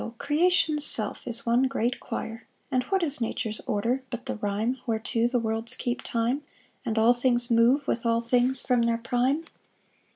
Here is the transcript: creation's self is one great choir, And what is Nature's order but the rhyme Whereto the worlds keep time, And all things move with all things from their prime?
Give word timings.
creation's 0.17 0.83
self 0.83 1.21
is 1.27 1.45
one 1.45 1.61
great 1.67 1.99
choir, 1.99 2.47
And 2.71 2.81
what 2.85 3.03
is 3.03 3.21
Nature's 3.21 3.61
order 3.67 4.01
but 4.09 4.25
the 4.25 4.37
rhyme 4.37 4.79
Whereto 4.87 5.27
the 5.27 5.37
worlds 5.37 5.75
keep 5.75 6.01
time, 6.01 6.41
And 6.83 6.97
all 6.97 7.13
things 7.13 7.51
move 7.51 7.87
with 7.87 8.03
all 8.03 8.19
things 8.19 8.63
from 8.63 8.81
their 8.81 8.97
prime? 8.97 9.45